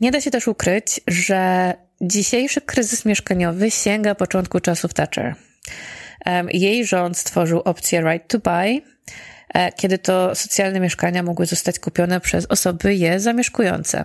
[0.00, 5.34] Nie da się też ukryć, że dzisiejszy kryzys mieszkaniowy sięga początku czasów Thatcher.
[6.52, 8.82] Jej rząd stworzył opcję Right to Buy,
[9.54, 14.04] e, kiedy to socjalne mieszkania mogły zostać kupione przez osoby je zamieszkujące.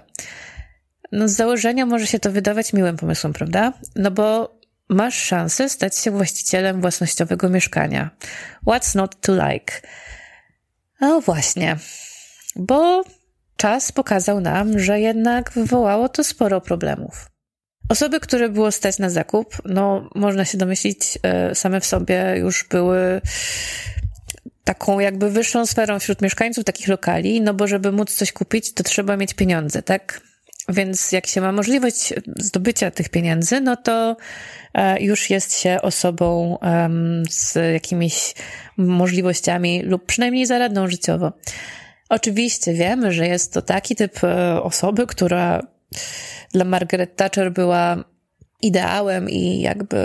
[1.12, 3.74] No z założenia może się to wydawać miłym pomysłem, prawda?
[3.96, 8.10] No bo masz szansę stać się właścicielem własnościowego mieszkania.
[8.68, 9.74] What's not to like?
[11.02, 11.78] No właśnie,
[12.56, 13.04] bo
[13.58, 17.30] czas pokazał nam, że jednak wywołało to sporo problemów.
[17.90, 22.68] Osoby, które było stać na zakup, no można się domyślić, e, same w sobie już
[22.70, 23.22] były
[24.64, 28.84] taką jakby wyższą sferą wśród mieszkańców takich lokali, no bo żeby móc coś kupić, to
[28.84, 30.22] trzeba mieć pieniądze, tak?
[30.70, 34.18] Więc jak się ma możliwość zdobycia tych pieniędzy, no to
[34.74, 36.58] e, już jest się osobą
[37.30, 38.34] z jakimiś
[38.78, 41.32] możliwościami lub przynajmniej zaradną życiowo.
[42.10, 45.62] Oczywiście wiemy, że jest to taki typ e, osoby, która
[46.54, 48.04] dla Margaret Thatcher była
[48.62, 49.98] ideałem i jakby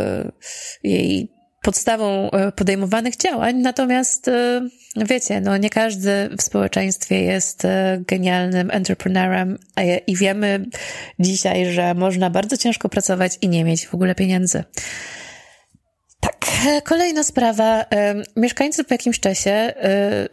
[0.82, 7.98] jej podstawą e, podejmowanych działań, natomiast e, wiecie, no nie każdy w społeczeństwie jest e,
[8.06, 9.58] genialnym entrepreneurem
[10.06, 10.66] i wiemy
[11.18, 14.64] dzisiaj, że można bardzo ciężko pracować i nie mieć w ogóle pieniędzy.
[16.20, 16.46] Tak,
[16.84, 17.84] kolejna sprawa.
[18.36, 19.74] Mieszkańcy po jakimś czasie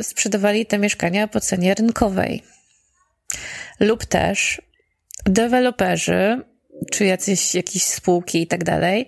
[0.01, 2.43] sprzedawali te mieszkania po cenie rynkowej.
[3.79, 4.61] Lub też
[5.25, 6.41] deweloperzy,
[6.91, 9.07] czy jacyś, jakieś spółki i tak dalej,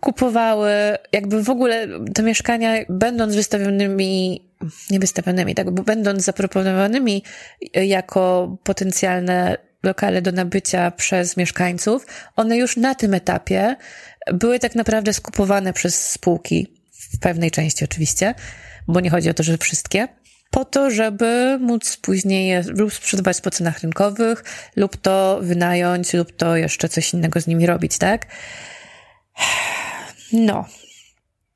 [0.00, 0.70] kupowały
[1.12, 4.44] jakby w ogóle te mieszkania, będąc wystawionymi,
[4.90, 7.22] nie wystawionymi, tak, bo będąc zaproponowanymi
[7.74, 13.76] jako potencjalne lokale do nabycia przez mieszkańców, one już na tym etapie
[14.32, 18.34] były tak naprawdę skupowane przez spółki, w pewnej części oczywiście,
[18.88, 20.08] bo nie chodzi o to, że wszystkie,
[20.50, 24.44] po to, żeby móc później je lub sprzedawać po cenach rynkowych,
[24.76, 28.26] lub to wynająć, lub to jeszcze coś innego z nimi robić, tak?
[30.32, 30.64] No.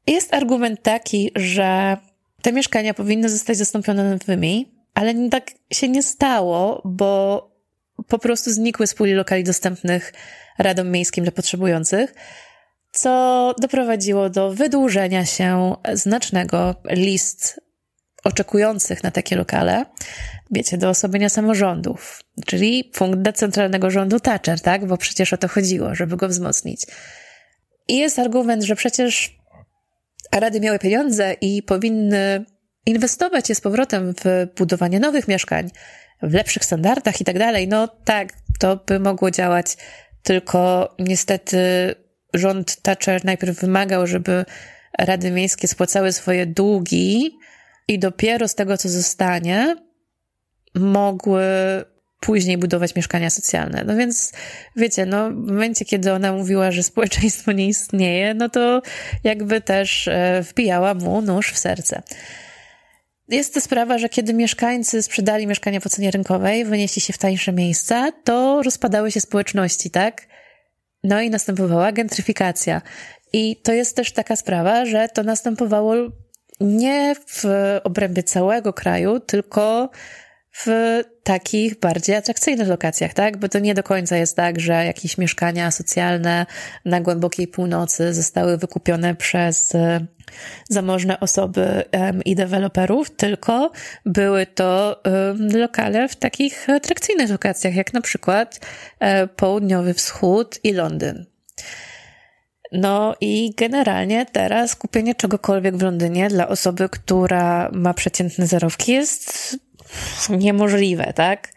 [0.07, 1.97] Jest argument taki, że
[2.43, 7.43] te mieszkania powinny zostać zastąpione nowymi, ale tak się nie stało, bo
[8.09, 10.13] po prostu znikły z puli lokali dostępnych
[10.59, 12.15] radom miejskim dla potrzebujących,
[12.93, 17.61] co doprowadziło do wydłużenia się znacznego list
[18.25, 19.85] oczekujących na takie lokale,
[20.51, 24.87] wiecie, do osłabienia samorządów, czyli punkt decentralnego rządu Thatcher, tak?
[24.87, 26.87] Bo przecież o to chodziło, żeby go wzmocnić.
[27.89, 29.39] I jest argument, że przecież
[30.33, 32.45] rady miały pieniądze i powinny
[32.87, 35.71] inwestować je z powrotem w budowanie nowych mieszkań,
[36.23, 37.69] w lepszych standardach i tak dalej.
[37.69, 39.77] No tak, to by mogło działać,
[40.23, 41.59] tylko niestety
[42.35, 44.45] rząd Thatcher najpierw wymagał, żeby
[44.99, 47.39] rady miejskie spłacały swoje długi
[47.89, 49.77] i dopiero z tego, co zostanie,
[50.75, 51.45] mogły
[52.21, 53.85] później budować mieszkania socjalne.
[53.87, 54.33] No więc,
[54.77, 58.83] wiecie, no, w momencie, kiedy ona mówiła, że społeczeństwo nie istnieje, no to
[59.25, 62.03] jakby też e, wbijała mu nóż w serce.
[63.29, 67.53] Jest to sprawa, że kiedy mieszkańcy sprzedali mieszkania po cenie rynkowej, wynieśli się w tańsze
[67.53, 70.27] miejsca, to rozpadały się społeczności, tak?
[71.05, 72.83] No i następowała gentryfikacja.
[73.33, 75.95] I to jest też taka sprawa, że to następowało
[76.61, 77.45] nie w
[77.85, 79.91] obrębie całego kraju, tylko
[80.53, 83.37] w takich bardziej atrakcyjnych lokacjach, tak?
[83.37, 86.47] Bo to nie do końca jest tak, że jakieś mieszkania socjalne
[86.85, 90.07] na głębokiej północy zostały wykupione przez e,
[90.69, 91.85] zamożne osoby
[92.25, 93.71] i deweloperów, tylko
[94.07, 95.03] były to
[95.55, 98.61] lokale w takich atrakcyjnych lokacjach, jak na przykład
[99.01, 101.27] e, Południowy Wschód i Londyn.
[102.73, 109.57] No i generalnie teraz kupienie czegokolwiek w Londynie dla osoby, która ma przeciętne zarobki jest
[110.31, 111.53] niemożliwe, tak?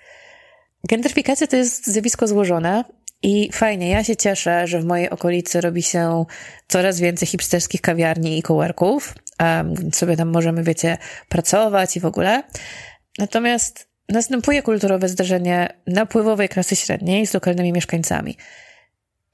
[0.89, 2.83] Gentryfikacja to jest zjawisko złożone
[3.23, 6.25] i fajnie, ja się cieszę, że w mojej okolicy robi się
[6.67, 9.15] coraz więcej hipsterskich kawiarni i coworków.
[9.39, 10.97] Um, sobie tam możemy, wiecie,
[11.29, 12.43] pracować i w ogóle.
[13.19, 18.37] Natomiast następuje kulturowe zdarzenie napływowej klasy średniej z lokalnymi mieszkańcami.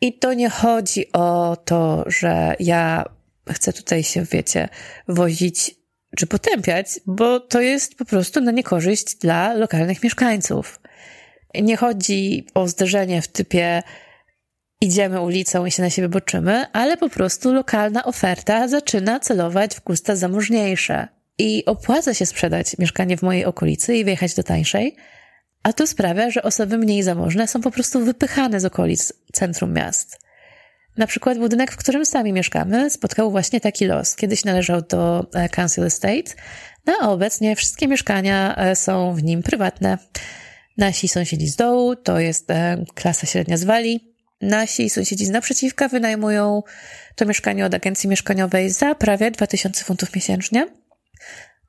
[0.01, 3.05] I to nie chodzi o to, że ja
[3.49, 4.69] chcę tutaj się, wiecie,
[5.07, 5.75] wozić
[6.17, 10.79] czy potępiać, bo to jest po prostu na niekorzyść dla lokalnych mieszkańców.
[11.55, 13.83] Nie chodzi o zderzenie w typie
[14.81, 19.83] idziemy ulicą i się na siebie boczymy, ale po prostu lokalna oferta zaczyna celować w
[19.83, 21.07] gusta zamożniejsze.
[21.37, 24.95] I opłaca się sprzedać mieszkanie w mojej okolicy i wyjechać do tańszej,
[25.67, 30.19] a to sprawia, że osoby mniej zamożne są po prostu wypychane z okolic centrum miast.
[30.97, 34.15] Na przykład budynek, w którym sami mieszkamy, spotkał właśnie taki los.
[34.15, 36.33] Kiedyś należał do e, Council Estate,
[36.85, 39.97] no a obecnie wszystkie mieszkania e, są w nim prywatne.
[40.77, 44.13] Nasi sąsiedzi z dołu to jest e, klasa średnia z Walii.
[44.41, 46.63] Nasi sąsiedzi z naprzeciwka wynajmują
[47.15, 50.67] to mieszkanie od agencji mieszkaniowej za prawie 2000 funtów miesięcznie.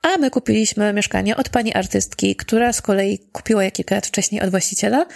[0.03, 4.40] A my kupiliśmy mieszkanie od pani artystki, która z kolei kupiła je kilka lat wcześniej
[4.40, 5.07] od właściciela,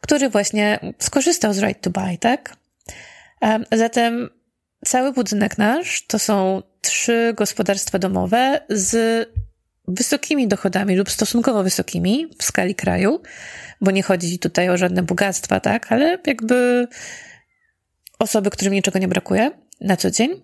[0.00, 2.56] który właśnie skorzystał z Right to Buy, tak?
[3.72, 4.30] Zatem
[4.84, 9.28] cały budynek nasz to są trzy gospodarstwa domowe z
[9.88, 13.22] wysokimi dochodami lub stosunkowo wysokimi w skali kraju,
[13.80, 16.88] bo nie chodzi tutaj o żadne bogactwa, tak, ale jakby
[18.18, 20.42] osoby, którym niczego nie brakuje na co dzień.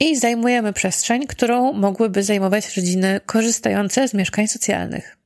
[0.00, 5.16] I zajmujemy przestrzeń, którą mogłyby zajmować rodziny korzystające z mieszkań socjalnych.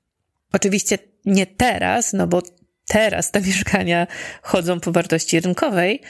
[0.53, 2.43] Oczywiście nie teraz, no bo
[2.89, 4.07] teraz te mieszkania
[4.43, 6.01] chodzą po wartości rynkowej,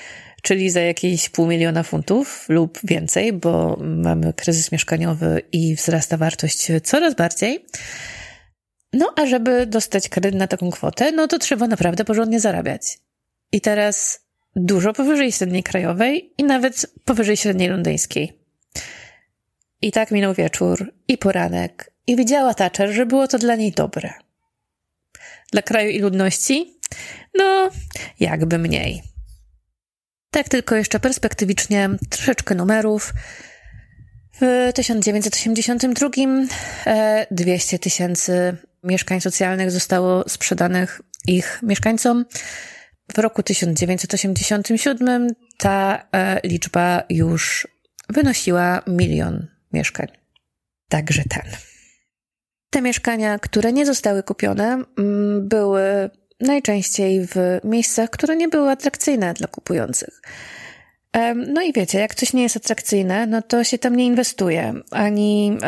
[0.43, 6.69] czyli za jakieś pół miliona funtów lub więcej, bo mamy kryzys mieszkaniowy i wzrasta wartość
[6.83, 7.65] coraz bardziej.
[8.93, 12.99] No, a żeby dostać kredyt na taką kwotę, no to trzeba naprawdę porządnie zarabiać.
[13.53, 14.21] I teraz
[14.57, 18.44] dużo powyżej średniej krajowej i nawet powyżej średniej londyńskiej.
[19.85, 24.13] I tak minął wieczór i poranek i widziała Thatcher, że było to dla niej dobre.
[25.53, 26.79] Dla kraju i ludności?
[27.39, 27.71] No,
[28.21, 29.03] jakby mniej.
[30.31, 33.13] Tak tylko jeszcze perspektywicznie troszeczkę numerów.
[34.41, 36.09] W 1982
[37.31, 42.25] 200 e, tysięcy mieszkań socjalnych zostało sprzedanych ich mieszkańcom.
[43.15, 45.29] W roku 1987
[45.59, 47.69] ta e, liczba już
[48.09, 50.07] wynosiła milion mieszkań.
[50.89, 51.43] Także ten.
[52.71, 56.11] Te mieszkania, które nie zostały kupione, mm, były
[56.41, 60.23] najczęściej w miejscach, które nie były atrakcyjne dla kupujących.
[61.37, 65.59] No i wiecie, jak coś nie jest atrakcyjne, no to się tam nie inwestuje, ani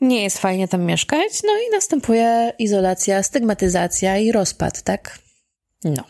[0.00, 5.18] nie jest fajnie tam mieszkać, no i następuje izolacja, stygmatyzacja i rozpad, tak?
[5.84, 6.04] No.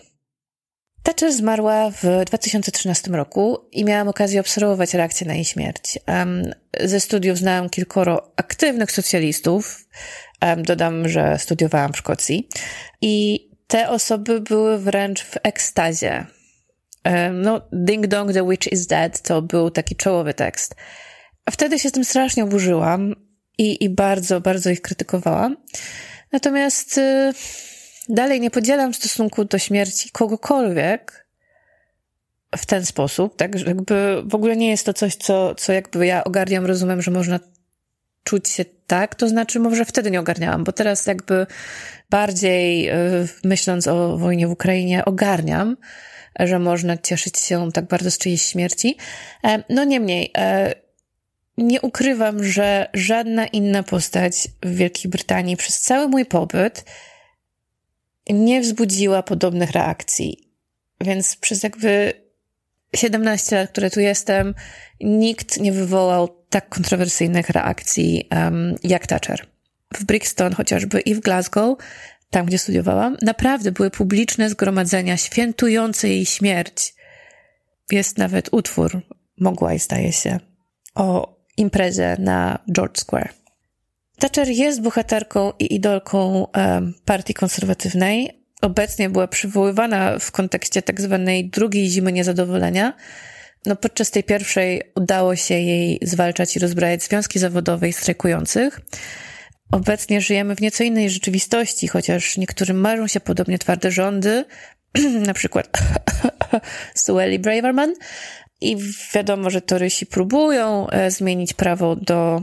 [1.03, 5.99] Thatcher zmarła w 2013 roku i miałam okazję obserwować reakcję na jej śmierć.
[6.81, 9.89] ze studiów znałam kilkoro aktywnych socjalistów.
[10.59, 12.49] dodam, że studiowałam w Szkocji.
[13.01, 16.27] I te osoby były wręcz w ekstazie.
[17.33, 20.75] no, Ding Dong, the witch is dead to był taki czołowy tekst.
[21.45, 23.15] A wtedy się z tym strasznie oburzyłam
[23.59, 25.57] i, i bardzo, bardzo ich krytykowałam.
[26.33, 27.01] Natomiast...
[28.09, 31.27] Dalej nie podzielam stosunku do śmierci kogokolwiek
[32.57, 36.07] w ten sposób, tak, że jakby w ogóle nie jest to coś, co, co jakby
[36.07, 37.41] ja ogarniam, rozumiem, że można
[38.25, 41.47] czuć się tak, to znaczy może wtedy nie ogarniałam, bo teraz jakby
[42.11, 45.77] bardziej yy, myśląc o wojnie w Ukrainie ogarniam,
[46.39, 48.97] że można cieszyć się tak bardzo z czyjejś śmierci.
[49.45, 50.75] E, no niemniej, e,
[51.59, 56.85] nie ukrywam, że żadna inna postać w Wielkiej Brytanii przez cały mój pobyt
[58.31, 60.53] nie wzbudziła podobnych reakcji.
[61.01, 62.13] Więc przez jakby
[62.97, 64.55] 17 lat, które tu jestem,
[65.01, 69.47] nikt nie wywołał tak kontrowersyjnych reakcji um, jak Thatcher.
[69.95, 71.79] W Brixton chociażby i w Glasgow,
[72.31, 76.95] tam gdzie studiowałam, naprawdę były publiczne zgromadzenia świętujące jej śmierć.
[77.91, 79.03] Jest nawet utwór,
[79.41, 80.39] mogła i staje się,
[80.95, 83.42] o imprezie na George Square.
[84.23, 86.47] Thatcher jest bohaterką i idolką
[87.05, 88.43] partii konserwatywnej.
[88.61, 92.97] Obecnie była przywoływana w kontekście tak zwanej drugiej zimy niezadowolenia.
[93.67, 98.81] No, podczas tej pierwszej udało się jej zwalczać i rozbrajać związki zawodowe i strajkujących.
[99.73, 104.45] Obecnie żyjemy w nieco innej rzeczywistości, chociaż niektórym marzą się podobnie twarde rządy,
[105.27, 105.79] na przykład
[106.95, 107.95] Sueli Braverman.
[108.61, 108.77] I
[109.15, 112.43] wiadomo, że torysi próbują e, zmienić prawo do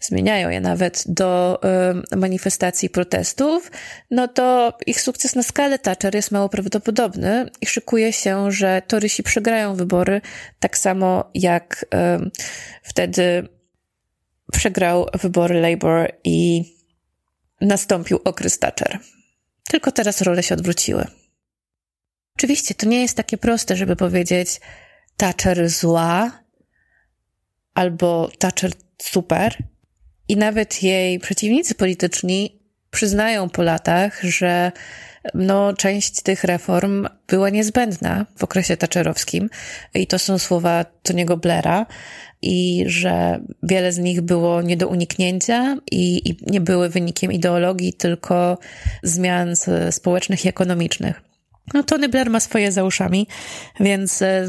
[0.00, 1.60] zmieniają je nawet do
[2.16, 3.70] manifestacji protestów,
[4.10, 9.22] no to ich sukces na skalę Thatcher jest mało prawdopodobny i szykuje się, że Torysi
[9.22, 10.20] przegrają wybory
[10.60, 11.86] tak samo jak
[12.82, 13.48] wtedy
[14.52, 16.64] przegrał wybory Labour i
[17.60, 18.98] nastąpił okres Thatcher.
[19.64, 21.06] Tylko teraz role się odwróciły.
[22.36, 24.60] Oczywiście to nie jest takie proste, żeby powiedzieć
[25.16, 26.42] Thatcher zła
[27.74, 28.72] albo Thatcher
[29.02, 29.62] super,
[30.30, 32.60] i nawet jej przeciwnicy polityczni
[32.90, 34.72] przyznają po latach, że
[35.34, 39.50] no, część tych reform była niezbędna w okresie tacierowskim
[39.94, 41.86] i to są słowa Toniego Blaira
[42.42, 47.92] i że wiele z nich było nie do uniknięcia i, i nie były wynikiem ideologii,
[47.92, 48.58] tylko
[49.02, 49.54] zmian
[49.90, 51.22] społecznych i ekonomicznych.
[51.74, 53.26] No, Tony Blair ma swoje za uszami,
[53.80, 54.46] więc e,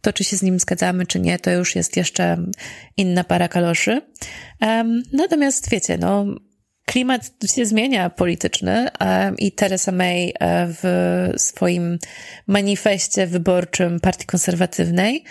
[0.00, 2.36] to, czy się z nim zgadzamy, czy nie, to już jest jeszcze
[2.96, 4.02] inna para kaloszy.
[4.60, 6.26] Um, natomiast wiecie, no,
[6.86, 8.88] klimat się zmienia polityczny
[9.38, 10.84] i Theresa May e, w
[11.36, 11.98] swoim
[12.46, 15.24] manifestie wyborczym Partii Konserwatywnej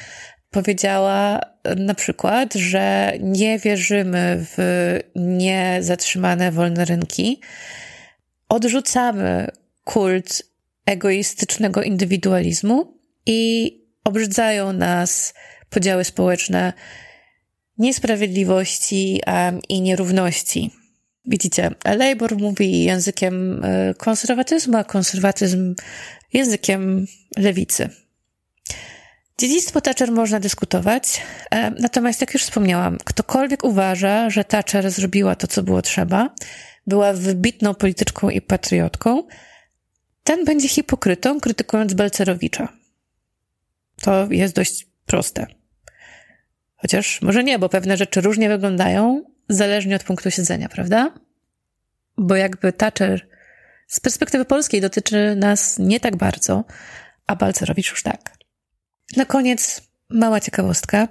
[0.55, 1.39] powiedziała
[1.77, 4.57] na przykład, że nie wierzymy w
[5.15, 7.41] niezatrzymane wolne rynki,
[8.49, 9.47] odrzucamy
[9.83, 10.43] kult
[10.85, 13.71] egoistycznego indywidualizmu i
[14.05, 15.33] obrzydzają nas
[15.69, 16.73] podziały społeczne,
[17.77, 20.71] niesprawiedliwości um, i nierówności.
[21.25, 25.75] Widzicie, Labour mówi językiem e, konserwatyzmu, a konserwatyzm
[26.33, 27.05] językiem
[27.37, 27.89] lewicy.
[29.37, 35.47] Dziedzictwo Thatcher można dyskutować, e, natomiast jak już wspomniałam, ktokolwiek uważa, że Thatcher zrobiła to,
[35.47, 36.35] co było trzeba,
[36.87, 39.23] była wybitną polityczką i patriotką,
[40.23, 42.84] ten będzie hipokrytą, krytykując Balcerowicza.
[44.01, 45.47] To jest dość proste.
[46.75, 51.13] Chociaż może nie, bo pewne rzeczy różnie wyglądają, zależnie od punktu siedzenia, prawda?
[52.17, 53.27] Bo jakby Thatcher
[53.87, 56.63] z perspektywy polskiej dotyczy nas nie tak bardzo,
[57.27, 58.37] a Balcerowicz już tak.
[59.17, 61.07] Na koniec mała ciekawostka.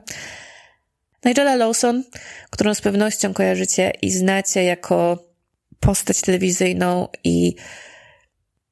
[1.24, 2.04] Nigella Lawson,
[2.50, 5.28] którą z pewnością kojarzycie i znacie jako
[5.80, 7.54] postać telewizyjną i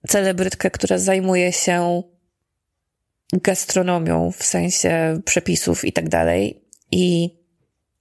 [0.08, 2.02] celebrytkę, która zajmuje się
[3.32, 7.30] gastronomią w sensie przepisów i tak dalej i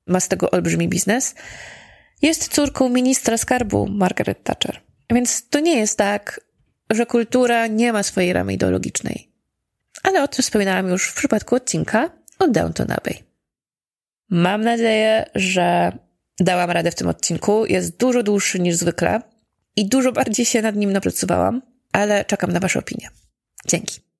[0.07, 1.35] ma z tego olbrzymi biznes,
[2.21, 4.81] jest córką ministra skarbu Margaret Thatcher.
[5.09, 6.41] Więc to nie jest tak,
[6.89, 9.31] że kultura nie ma swojej ramy ideologicznej.
[10.03, 12.09] Ale o tym wspominałam już w przypadku odcinka
[12.39, 13.23] o Downton Abbey.
[14.29, 15.91] Mam nadzieję, że
[16.39, 17.65] dałam radę w tym odcinku.
[17.65, 19.21] Jest dużo dłuższy niż zwykle
[19.75, 21.61] i dużo bardziej się nad nim napracowałam,
[21.91, 23.09] ale czekam na Wasze opinie.
[23.67, 24.10] Dzięki.